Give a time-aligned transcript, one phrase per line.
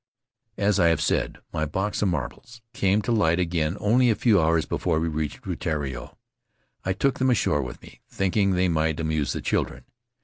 [0.57, 4.41] As I have said, my box of marbles came to light again only a few
[4.41, 6.17] hours before we reached Rutiaro.
[6.83, 9.83] I took them ashore with me, thinking they might amuse the children.